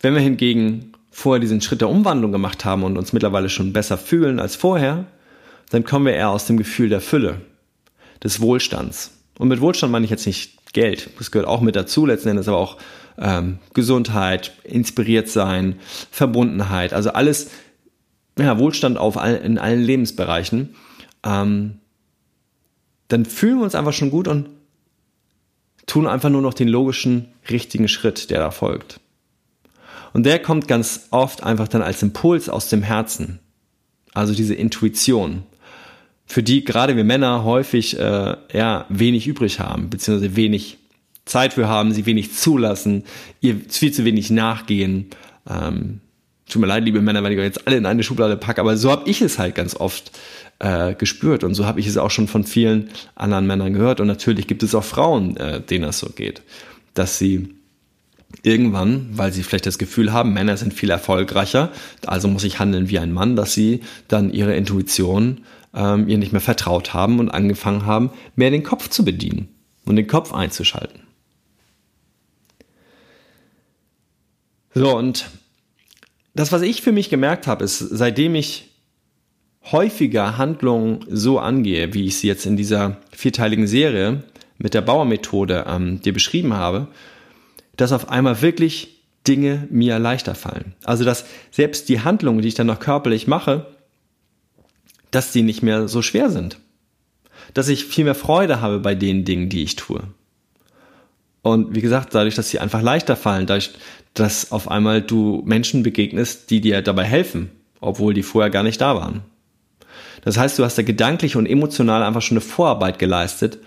Wenn 0.00 0.14
wir 0.14 0.20
hingegen 0.20 0.92
vorher 1.10 1.40
diesen 1.40 1.60
Schritt 1.60 1.80
der 1.80 1.90
Umwandlung 1.90 2.32
gemacht 2.32 2.64
haben 2.64 2.82
und 2.82 2.96
uns 2.96 3.12
mittlerweile 3.12 3.48
schon 3.48 3.72
besser 3.72 3.98
fühlen 3.98 4.40
als 4.40 4.56
vorher, 4.56 5.06
dann 5.70 5.84
kommen 5.84 6.06
wir 6.06 6.14
eher 6.14 6.30
aus 6.30 6.46
dem 6.46 6.56
Gefühl 6.56 6.88
der 6.88 7.00
Fülle, 7.00 7.40
des 8.22 8.40
Wohlstands. 8.40 9.12
Und 9.38 9.48
mit 9.48 9.60
Wohlstand 9.60 9.92
meine 9.92 10.04
ich 10.04 10.10
jetzt 10.10 10.26
nicht 10.26 10.72
Geld. 10.72 11.10
Das 11.18 11.30
gehört 11.30 11.48
auch 11.48 11.60
mit 11.60 11.76
dazu, 11.76 12.06
letzten 12.06 12.30
Endes 12.30 12.48
aber 12.48 12.58
auch 12.58 12.76
ähm, 13.18 13.58
Gesundheit, 13.74 14.52
inspiriert 14.64 15.28
sein, 15.28 15.78
Verbundenheit, 16.10 16.92
also 16.92 17.10
alles, 17.10 17.50
ja, 18.38 18.58
Wohlstand 18.58 18.98
auf 18.98 19.18
all, 19.18 19.36
in 19.36 19.58
allen 19.58 19.82
Lebensbereichen. 19.82 20.74
Ähm, 21.24 21.78
dann 23.08 23.24
fühlen 23.24 23.58
wir 23.58 23.64
uns 23.64 23.74
einfach 23.74 23.92
schon 23.92 24.10
gut 24.10 24.28
und 24.28 24.48
tun 25.86 26.06
einfach 26.06 26.30
nur 26.30 26.42
noch 26.42 26.54
den 26.54 26.68
logischen, 26.68 27.28
richtigen 27.50 27.88
Schritt, 27.88 28.30
der 28.30 28.38
da 28.38 28.50
folgt. 28.50 29.00
Und 30.12 30.24
der 30.26 30.38
kommt 30.38 30.68
ganz 30.68 31.08
oft 31.10 31.42
einfach 31.42 31.68
dann 31.68 31.82
als 31.82 32.02
Impuls 32.02 32.48
aus 32.48 32.68
dem 32.68 32.82
Herzen. 32.82 33.38
Also 34.12 34.34
diese 34.34 34.54
Intuition, 34.54 35.44
für 36.26 36.42
die 36.42 36.64
gerade 36.64 36.96
wir 36.96 37.04
Männer 37.04 37.44
häufig 37.44 37.98
äh, 37.98 38.36
ja, 38.52 38.86
wenig 38.88 39.26
übrig 39.26 39.60
haben, 39.60 39.90
beziehungsweise 39.90 40.36
wenig 40.36 40.78
Zeit 41.24 41.54
für 41.54 41.68
haben, 41.68 41.92
sie 41.92 42.06
wenig 42.06 42.34
zulassen, 42.34 43.04
ihr 43.40 43.56
viel 43.68 43.92
zu 43.92 44.04
wenig 44.04 44.30
nachgehen. 44.30 45.10
Ähm, 45.48 46.00
tut 46.48 46.60
mir 46.60 46.66
leid, 46.66 46.84
liebe 46.84 47.00
Männer, 47.00 47.22
wenn 47.22 47.32
ich 47.32 47.38
euch 47.38 47.44
jetzt 47.44 47.66
alle 47.66 47.76
in 47.76 47.86
eine 47.86 48.02
Schublade 48.02 48.36
packe, 48.36 48.60
aber 48.60 48.76
so 48.76 48.90
habe 48.90 49.08
ich 49.08 49.22
es 49.22 49.38
halt 49.38 49.54
ganz 49.54 49.76
oft 49.76 50.18
äh, 50.58 50.94
gespürt 50.94 51.44
und 51.44 51.54
so 51.54 51.66
habe 51.66 51.80
ich 51.80 51.86
es 51.86 51.96
auch 51.96 52.10
schon 52.10 52.26
von 52.26 52.44
vielen 52.44 52.90
anderen 53.14 53.46
Männern 53.46 53.72
gehört 53.72 54.00
und 54.00 54.08
natürlich 54.08 54.46
gibt 54.46 54.62
es 54.62 54.74
auch 54.74 54.84
Frauen, 54.84 55.36
äh, 55.36 55.60
denen 55.60 55.84
das 55.84 56.00
so 56.00 56.10
geht, 56.10 56.42
dass 56.94 57.18
sie 57.18 57.54
irgendwann, 58.42 59.08
weil 59.12 59.32
sie 59.32 59.42
vielleicht 59.42 59.66
das 59.66 59.78
Gefühl 59.78 60.12
haben, 60.12 60.32
Männer 60.32 60.56
sind 60.56 60.74
viel 60.74 60.90
erfolgreicher, 60.90 61.70
also 62.06 62.28
muss 62.28 62.44
ich 62.44 62.58
handeln 62.58 62.88
wie 62.88 62.98
ein 62.98 63.12
Mann, 63.12 63.36
dass 63.36 63.54
sie 63.54 63.80
dann 64.08 64.32
ihre 64.32 64.54
Intuition 64.54 65.42
ähm, 65.74 66.08
ihr 66.08 66.18
nicht 66.18 66.32
mehr 66.32 66.40
vertraut 66.40 66.94
haben 66.94 67.18
und 67.18 67.28
angefangen 67.28 67.86
haben, 67.86 68.10
mehr 68.36 68.50
den 68.50 68.62
Kopf 68.62 68.88
zu 68.88 69.04
bedienen 69.04 69.48
und 69.84 69.96
den 69.96 70.06
Kopf 70.06 70.32
einzuschalten. 70.32 71.00
So, 74.72 74.96
und 74.96 75.26
das, 76.34 76.52
was 76.52 76.62
ich 76.62 76.82
für 76.82 76.92
mich 76.92 77.10
gemerkt 77.10 77.46
habe, 77.46 77.64
ist, 77.64 77.78
seitdem 77.78 78.34
ich 78.36 78.70
häufiger 79.72 80.38
Handlungen 80.38 81.04
so 81.08 81.38
angehe, 81.38 81.92
wie 81.92 82.06
ich 82.06 82.18
sie 82.18 82.28
jetzt 82.28 82.46
in 82.46 82.56
dieser 82.56 82.98
vierteiligen 83.12 83.66
Serie 83.66 84.22
mit 84.58 84.74
der 84.74 84.80
Bauermethode 84.80 85.64
ähm, 85.68 86.00
dir 86.00 86.12
beschrieben 86.12 86.54
habe, 86.54 86.88
dass 87.76 87.92
auf 87.92 88.08
einmal 88.08 88.42
wirklich 88.42 89.00
Dinge 89.26 89.66
mir 89.70 89.98
leichter 89.98 90.34
fallen. 90.34 90.74
Also 90.84 91.04
dass 91.04 91.24
selbst 91.50 91.88
die 91.88 92.00
Handlungen, 92.00 92.42
die 92.42 92.48
ich 92.48 92.54
dann 92.54 92.66
noch 92.66 92.80
körperlich 92.80 93.26
mache, 93.26 93.66
dass 95.10 95.32
die 95.32 95.42
nicht 95.42 95.62
mehr 95.62 95.88
so 95.88 96.02
schwer 96.02 96.30
sind. 96.30 96.58
Dass 97.54 97.68
ich 97.68 97.84
viel 97.84 98.04
mehr 98.04 98.14
Freude 98.14 98.60
habe 98.60 98.78
bei 98.78 98.94
den 98.94 99.24
Dingen, 99.24 99.48
die 99.48 99.62
ich 99.62 99.76
tue. 99.76 100.02
Und 101.42 101.74
wie 101.74 101.80
gesagt, 101.80 102.14
dadurch, 102.14 102.34
dass 102.34 102.50
sie 102.50 102.58
einfach 102.58 102.82
leichter 102.82 103.16
fallen, 103.16 103.46
dadurch, 103.46 103.70
dass 104.14 104.52
auf 104.52 104.70
einmal 104.70 105.00
du 105.00 105.42
Menschen 105.46 105.82
begegnest, 105.82 106.50
die 106.50 106.60
dir 106.60 106.82
dabei 106.82 107.04
helfen, 107.04 107.50
obwohl 107.80 108.14
die 108.14 108.22
vorher 108.22 108.50
gar 108.50 108.62
nicht 108.62 108.80
da 108.80 108.94
waren. 108.94 109.22
Das 110.22 110.36
heißt, 110.36 110.58
du 110.58 110.64
hast 110.64 110.76
da 110.76 110.82
gedanklich 110.82 111.36
und 111.36 111.46
emotional 111.46 112.02
einfach 112.02 112.20
schon 112.20 112.36
eine 112.36 112.42
Vorarbeit 112.42 112.98
geleistet 112.98 113.58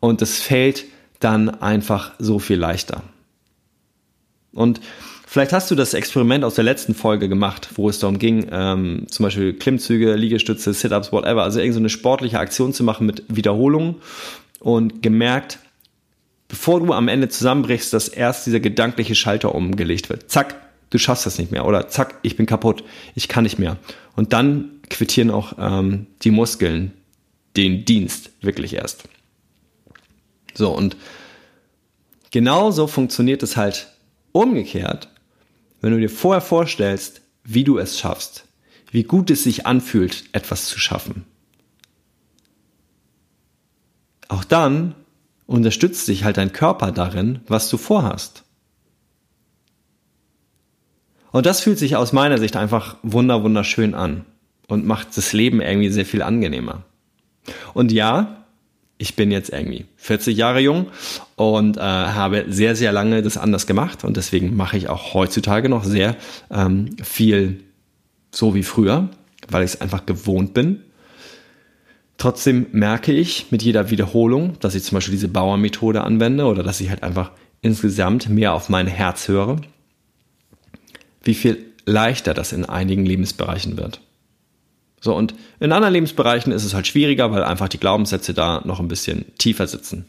und 0.00 0.20
es 0.20 0.40
fällt 0.40 0.84
dann 1.20 1.48
einfach 1.48 2.12
so 2.18 2.38
viel 2.38 2.58
leichter. 2.58 3.02
Und 4.52 4.80
vielleicht 5.26 5.52
hast 5.52 5.70
du 5.70 5.74
das 5.74 5.94
Experiment 5.94 6.44
aus 6.44 6.54
der 6.54 6.64
letzten 6.64 6.94
Folge 6.94 7.28
gemacht, 7.28 7.70
wo 7.76 7.88
es 7.88 7.98
darum 7.98 8.18
ging, 8.18 8.46
ähm, 8.50 9.06
zum 9.08 9.24
Beispiel 9.24 9.54
Klimmzüge, 9.54 10.14
Liegestütze, 10.14 10.72
Sit-ups, 10.74 11.12
whatever, 11.12 11.42
also 11.42 11.58
irgendeine 11.58 11.88
so 11.88 11.94
sportliche 11.94 12.38
Aktion 12.38 12.72
zu 12.72 12.84
machen 12.84 13.06
mit 13.06 13.24
Wiederholungen 13.28 13.96
und 14.60 15.02
gemerkt, 15.02 15.58
bevor 16.48 16.80
du 16.80 16.92
am 16.92 17.08
Ende 17.08 17.28
zusammenbrichst, 17.28 17.92
dass 17.92 18.08
erst 18.08 18.46
dieser 18.46 18.60
gedankliche 18.60 19.14
Schalter 19.14 19.54
umgelegt 19.54 20.10
wird. 20.10 20.30
Zack, 20.30 20.54
du 20.90 20.98
schaffst 20.98 21.26
das 21.26 21.38
nicht 21.38 21.50
mehr. 21.50 21.66
Oder 21.66 21.88
zack, 21.88 22.18
ich 22.22 22.36
bin 22.36 22.46
kaputt, 22.46 22.84
ich 23.14 23.28
kann 23.28 23.44
nicht 23.44 23.58
mehr. 23.58 23.78
Und 24.16 24.32
dann 24.32 24.80
quittieren 24.90 25.30
auch 25.30 25.54
ähm, 25.58 26.06
die 26.22 26.30
Muskeln 26.30 26.92
den 27.56 27.84
Dienst 27.84 28.30
wirklich 28.42 28.74
erst. 28.74 29.04
So, 30.54 30.70
und 30.70 30.96
genauso 32.30 32.86
funktioniert 32.86 33.42
es 33.42 33.56
halt 33.56 33.91
umgekehrt, 34.32 35.08
wenn 35.80 35.92
du 35.92 36.00
dir 36.00 36.10
vorher 36.10 36.40
vorstellst, 36.40 37.22
wie 37.44 37.64
du 37.64 37.78
es 37.78 37.98
schaffst, 37.98 38.46
wie 38.90 39.02
gut 39.02 39.30
es 39.30 39.44
sich 39.44 39.66
anfühlt, 39.66 40.24
etwas 40.32 40.66
zu 40.66 40.78
schaffen. 40.78 41.24
Auch 44.28 44.44
dann 44.44 44.94
unterstützt 45.46 46.08
dich 46.08 46.24
halt 46.24 46.36
dein 46.36 46.52
Körper 46.52 46.92
darin, 46.92 47.40
was 47.46 47.68
du 47.68 47.76
vorhast. 47.76 48.44
Und 51.32 51.46
das 51.46 51.60
fühlt 51.60 51.78
sich 51.78 51.96
aus 51.96 52.12
meiner 52.12 52.38
Sicht 52.38 52.56
einfach 52.56 52.96
wunder 53.02 53.42
wunderschön 53.42 53.94
an 53.94 54.24
und 54.68 54.86
macht 54.86 55.16
das 55.16 55.32
Leben 55.32 55.60
irgendwie 55.60 55.88
sehr 55.88 56.06
viel 56.06 56.22
angenehmer. 56.22 56.84
Und 57.74 57.90
ja, 57.90 58.41
ich 59.02 59.16
bin 59.16 59.30
jetzt 59.30 59.50
irgendwie 59.50 59.84
40 59.96 60.36
Jahre 60.36 60.60
jung 60.60 60.86
und 61.36 61.76
äh, 61.76 61.80
habe 61.80 62.46
sehr, 62.48 62.76
sehr 62.76 62.92
lange 62.92 63.22
das 63.22 63.36
anders 63.36 63.66
gemacht 63.66 64.04
und 64.04 64.16
deswegen 64.16 64.56
mache 64.56 64.76
ich 64.76 64.88
auch 64.88 65.14
heutzutage 65.14 65.68
noch 65.68 65.84
sehr 65.84 66.16
ähm, 66.50 66.96
viel 67.02 67.60
so 68.30 68.54
wie 68.54 68.62
früher, 68.62 69.08
weil 69.48 69.64
ich 69.64 69.74
es 69.74 69.80
einfach 69.80 70.06
gewohnt 70.06 70.54
bin 70.54 70.82
Trotzdem 72.22 72.66
merke 72.70 73.10
ich 73.10 73.50
mit 73.50 73.64
jeder 73.64 73.90
Wiederholung, 73.90 74.56
dass 74.60 74.76
ich 74.76 74.84
zum 74.84 74.94
Beispiel 74.94 75.10
diese 75.10 75.26
Bauermethode 75.26 76.04
anwende 76.04 76.44
oder 76.44 76.62
dass 76.62 76.80
ich 76.80 76.88
halt 76.88 77.02
einfach 77.02 77.32
insgesamt 77.62 78.28
mehr 78.28 78.54
auf 78.54 78.68
mein 78.68 78.86
Herz 78.86 79.26
höre, 79.26 79.56
wie 81.24 81.34
viel 81.34 81.64
leichter 81.84 82.32
das 82.32 82.52
in 82.52 82.64
einigen 82.64 83.04
Lebensbereichen 83.04 83.76
wird. 83.76 84.00
So, 85.02 85.14
und 85.16 85.34
in 85.58 85.72
anderen 85.72 85.92
Lebensbereichen 85.92 86.52
ist 86.52 86.64
es 86.64 86.74
halt 86.74 86.86
schwieriger, 86.86 87.32
weil 87.32 87.42
einfach 87.42 87.68
die 87.68 87.78
Glaubenssätze 87.78 88.34
da 88.34 88.62
noch 88.64 88.78
ein 88.78 88.86
bisschen 88.86 89.24
tiefer 89.36 89.66
sitzen. 89.66 90.06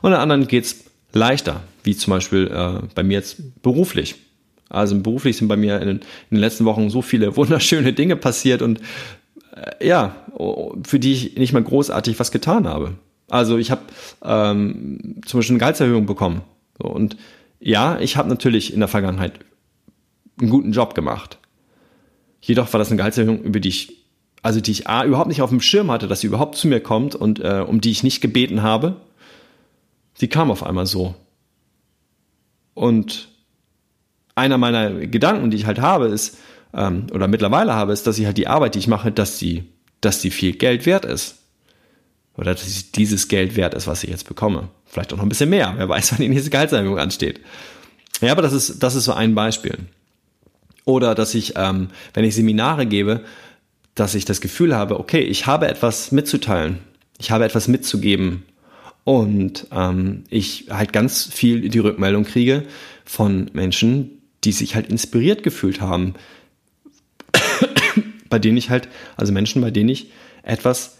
Und 0.00 0.12
in 0.12 0.18
anderen 0.18 0.48
geht 0.48 0.64
es 0.64 0.84
leichter, 1.12 1.60
wie 1.84 1.94
zum 1.94 2.12
Beispiel 2.12 2.46
äh, 2.46 2.86
bei 2.94 3.02
mir 3.02 3.18
jetzt 3.18 3.62
beruflich. 3.62 4.14
Also 4.70 4.98
beruflich 4.98 5.36
sind 5.36 5.48
bei 5.48 5.58
mir 5.58 5.80
in, 5.82 5.88
in, 5.88 6.00
den 6.30 6.38
letzten 6.38 6.64
Wochen 6.64 6.88
so 6.88 7.02
viele 7.02 7.36
wunderschöne 7.36 7.92
Dinge 7.92 8.16
passiert 8.16 8.62
und 8.62 8.80
äh, 9.54 9.86
ja, 9.86 10.16
für 10.84 10.98
die 10.98 11.12
ich 11.12 11.36
nicht 11.36 11.52
mal 11.52 11.62
großartig 11.62 12.18
was 12.18 12.30
getan 12.30 12.66
habe. 12.66 12.94
Also 13.28 13.58
ich 13.58 13.70
habe 13.70 13.82
ähm, 14.24 15.20
zum 15.26 15.38
Beispiel 15.38 15.54
eine 15.54 15.60
Gehaltserhöhung 15.60 16.06
bekommen. 16.06 16.40
So, 16.80 16.88
und 16.88 17.18
ja, 17.60 17.98
ich 18.00 18.16
habe 18.16 18.30
natürlich 18.30 18.72
in 18.72 18.80
der 18.80 18.88
Vergangenheit 18.88 19.34
einen 20.40 20.48
guten 20.48 20.72
Job 20.72 20.94
gemacht. 20.94 21.38
Jedoch 22.40 22.72
war 22.72 22.78
das 22.78 22.88
eine 22.88 22.96
Gehaltserhöhung, 22.96 23.42
über 23.42 23.60
die 23.60 23.68
ich, 23.68 23.99
also 24.42 24.60
die 24.60 24.70
ich 24.70 24.88
A, 24.88 25.04
überhaupt 25.04 25.28
nicht 25.28 25.42
auf 25.42 25.50
dem 25.50 25.60
Schirm 25.60 25.90
hatte, 25.90 26.08
dass 26.08 26.20
sie 26.20 26.26
überhaupt 26.26 26.56
zu 26.56 26.68
mir 26.68 26.80
kommt 26.80 27.14
und 27.14 27.40
äh, 27.40 27.64
um 27.66 27.80
die 27.80 27.90
ich 27.90 28.02
nicht 28.02 28.20
gebeten 28.20 28.62
habe. 28.62 28.96
Die 30.20 30.28
kam 30.28 30.50
auf 30.50 30.62
einmal 30.62 30.86
so. 30.86 31.14
Und 32.74 33.28
einer 34.34 34.58
meiner 34.58 34.90
Gedanken, 35.06 35.50
die 35.50 35.56
ich 35.56 35.66
halt 35.66 35.80
habe, 35.80 36.06
ist, 36.06 36.38
ähm, 36.72 37.06
oder 37.12 37.28
mittlerweile 37.28 37.74
habe, 37.74 37.92
ist, 37.92 38.06
dass 38.06 38.18
ich 38.18 38.26
halt 38.26 38.38
die 38.38 38.48
Arbeit, 38.48 38.74
die 38.74 38.78
ich 38.78 38.88
mache, 38.88 39.12
dass 39.12 39.38
die, 39.38 39.64
dass 40.00 40.20
die 40.20 40.30
viel 40.30 40.52
Geld 40.52 40.86
wert 40.86 41.04
ist. 41.04 41.36
Oder 42.36 42.54
dass 42.54 42.92
dieses 42.92 43.28
Geld 43.28 43.56
wert 43.56 43.74
ist, 43.74 43.86
was 43.86 44.02
ich 44.02 44.10
jetzt 44.10 44.26
bekomme. 44.26 44.68
Vielleicht 44.86 45.12
auch 45.12 45.18
noch 45.18 45.24
ein 45.24 45.28
bisschen 45.28 45.50
mehr. 45.50 45.74
Wer 45.76 45.88
weiß, 45.88 46.12
wann 46.12 46.20
die 46.20 46.28
nächste 46.28 46.50
Gehaltserhöhung 46.50 46.98
ansteht. 46.98 47.40
Ja, 48.20 48.32
aber 48.32 48.42
das 48.42 48.52
ist, 48.52 48.82
das 48.82 48.94
ist 48.94 49.04
so 49.04 49.12
ein 49.12 49.34
Beispiel. 49.34 49.78
Oder 50.84 51.14
dass 51.14 51.34
ich, 51.34 51.54
ähm, 51.56 51.88
wenn 52.14 52.24
ich 52.24 52.34
Seminare 52.34 52.86
gebe, 52.86 53.24
dass 54.00 54.14
ich 54.14 54.24
das 54.24 54.40
Gefühl 54.40 54.74
habe, 54.74 54.98
okay, 54.98 55.20
ich 55.20 55.46
habe 55.46 55.68
etwas 55.68 56.10
mitzuteilen. 56.10 56.78
Ich 57.18 57.30
habe 57.30 57.44
etwas 57.44 57.68
mitzugeben. 57.68 58.44
Und 59.04 59.66
ähm, 59.72 60.24
ich 60.30 60.68
halt 60.70 60.94
ganz 60.94 61.24
viel 61.24 61.68
die 61.68 61.78
Rückmeldung 61.80 62.24
kriege 62.24 62.64
von 63.04 63.50
Menschen, 63.52 64.22
die 64.42 64.52
sich 64.52 64.74
halt 64.74 64.88
inspiriert 64.88 65.42
gefühlt 65.42 65.82
haben, 65.82 66.14
bei 68.30 68.38
denen 68.38 68.56
ich 68.56 68.70
halt, 68.70 68.88
also 69.18 69.34
Menschen, 69.34 69.60
bei 69.60 69.70
denen 69.70 69.90
ich 69.90 70.10
etwas 70.42 70.96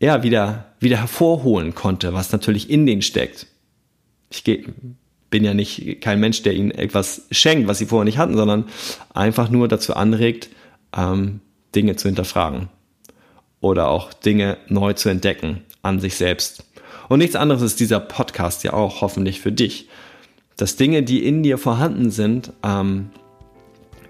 ja, 0.00 0.22
wieder, 0.22 0.72
wieder 0.80 0.96
hervorholen 0.96 1.74
konnte, 1.74 2.14
was 2.14 2.32
natürlich 2.32 2.70
in 2.70 2.86
denen 2.86 3.02
steckt. 3.02 3.48
Ich 4.30 4.44
bin 4.44 5.44
ja 5.44 5.52
nicht 5.52 6.00
kein 6.00 6.20
Mensch, 6.20 6.42
der 6.42 6.54
ihnen 6.54 6.70
etwas 6.70 7.26
schenkt, 7.30 7.68
was 7.68 7.78
sie 7.78 7.86
vorher 7.86 8.06
nicht 8.06 8.16
hatten, 8.16 8.36
sondern 8.36 8.64
einfach 9.12 9.50
nur 9.50 9.68
dazu 9.68 9.94
anregt, 9.94 10.48
ähm, 10.96 11.40
Dinge 11.74 11.96
zu 11.96 12.08
hinterfragen 12.08 12.68
oder 13.60 13.88
auch 13.88 14.12
Dinge 14.12 14.58
neu 14.68 14.92
zu 14.92 15.08
entdecken 15.08 15.62
an 15.82 16.00
sich 16.00 16.16
selbst. 16.16 16.64
Und 17.08 17.18
nichts 17.18 17.36
anderes 17.36 17.62
ist 17.62 17.80
dieser 17.80 18.00
Podcast 18.00 18.64
ja 18.64 18.72
auch 18.72 19.00
hoffentlich 19.00 19.40
für 19.40 19.52
dich. 19.52 19.88
Dass 20.56 20.76
Dinge, 20.76 21.02
die 21.02 21.24
in 21.24 21.42
dir 21.42 21.58
vorhanden 21.58 22.10
sind, 22.10 22.52
ähm, 22.62 23.10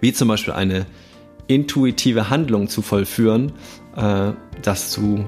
wie 0.00 0.12
zum 0.12 0.28
Beispiel 0.28 0.54
eine 0.54 0.86
intuitive 1.46 2.30
Handlung 2.30 2.68
zu 2.68 2.82
vollführen, 2.82 3.52
äh, 3.96 4.32
dass 4.62 4.94
du 4.94 5.24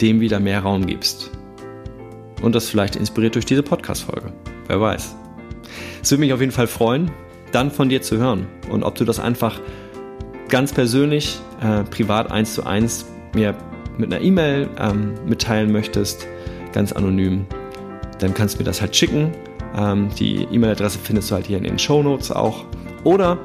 dem 0.00 0.20
wieder 0.20 0.40
mehr 0.40 0.60
Raum 0.60 0.86
gibst. 0.86 1.30
und 2.40 2.54
das 2.54 2.68
vielleicht 2.68 2.94
inspiriert 2.94 3.34
durch 3.34 3.46
diese 3.46 3.64
Podcast-Folge. 3.64 4.32
Wer 4.68 4.80
weiß. 4.80 5.16
Es 6.02 6.10
würde 6.10 6.20
mich 6.20 6.32
auf 6.32 6.40
jeden 6.40 6.52
Fall 6.52 6.68
freuen, 6.68 7.10
dann 7.50 7.70
von 7.70 7.88
dir 7.88 8.00
zu 8.00 8.16
hören 8.16 8.46
und 8.70 8.84
ob 8.84 8.94
du 8.94 9.04
das 9.04 9.18
einfach 9.18 9.60
ganz 10.48 10.72
persönlich, 10.72 11.40
äh, 11.60 11.84
privat 11.84 12.30
eins 12.30 12.54
zu 12.54 12.64
eins 12.64 13.06
mir 13.34 13.54
mit 13.98 14.12
einer 14.12 14.22
E-Mail 14.22 14.68
ähm, 14.78 15.14
mitteilen 15.26 15.72
möchtest, 15.72 16.26
ganz 16.72 16.92
anonym, 16.92 17.46
dann 18.18 18.34
kannst 18.34 18.54
du 18.54 18.58
mir 18.58 18.64
das 18.64 18.80
halt 18.80 18.94
schicken. 18.94 19.32
Ähm, 19.76 20.08
die 20.18 20.46
E-Mail-Adresse 20.50 20.98
findest 21.02 21.30
du 21.30 21.34
halt 21.34 21.46
hier 21.46 21.58
in 21.58 21.64
den 21.64 21.78
Show 21.78 22.02
Notes 22.02 22.30
auch. 22.30 22.64
Oder 23.04 23.38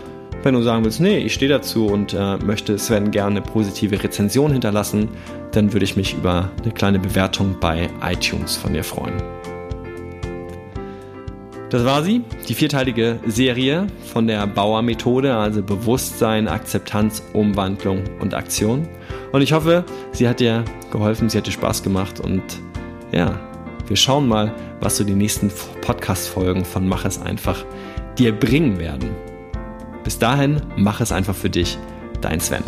wenn 0.44 0.54
du 0.54 0.62
sagen 0.62 0.84
willst, 0.84 1.00
nee, 1.00 1.18
ich 1.20 1.34
stehe 1.34 1.50
dazu 1.50 1.88
und 1.88 2.14
äh, 2.14 2.38
möchte 2.38 2.78
Sven 2.78 3.12
gerne 3.12 3.38
eine 3.38 3.42
positive 3.42 4.04
Rezension 4.04 4.52
hinterlassen, 4.52 5.10
dann 5.52 5.72
würde 5.74 5.86
ich 5.86 5.96
mich 5.96 6.14
über 6.14 6.52
eine 6.62 6.74
kleine 6.74 7.00
Bewertung 7.00 7.56
bei 7.60 7.90
iTunes 8.02 8.56
von 8.56 8.74
dir 8.74 8.84
freuen. 8.84 9.22
Das 11.74 11.86
war 11.86 12.04
sie, 12.04 12.22
die 12.48 12.54
vierteilige 12.54 13.20
Serie 13.26 13.88
von 14.14 14.28
der 14.28 14.46
Bauer-Methode, 14.46 15.36
also 15.36 15.64
Bewusstsein, 15.64 16.48
Akzeptanz, 16.48 17.24
Umwandlung 17.34 18.04
und 18.20 18.36
Aktion. 18.36 18.88
Und 19.32 19.42
ich 19.42 19.54
hoffe, 19.54 19.84
sie 20.12 20.30
hat 20.30 20.40
dir 20.40 20.66
geholfen, 20.92 21.30
sie 21.30 21.40
hat 21.40 21.48
dir 21.48 21.52
Spaß 21.52 21.82
gemacht 21.82 22.20
und 22.20 22.44
ja, 23.12 23.40
wir 23.88 23.96
schauen 23.96 24.28
mal, 24.28 24.54
was 24.82 24.98
so 24.98 25.04
die 25.04 25.16
nächsten 25.16 25.50
Podcast-Folgen 25.82 26.64
von 26.64 26.88
Mach 26.88 27.06
es 27.06 27.20
einfach 27.20 27.66
dir 28.20 28.34
bringen 28.34 28.78
werden. 28.78 29.10
Bis 30.04 30.20
dahin, 30.20 30.62
mach 30.78 31.02
es 31.02 31.12
einfach 31.12 31.36
für 31.36 31.50
dich, 31.50 31.80
dein 32.22 32.40
Sven. 32.40 32.64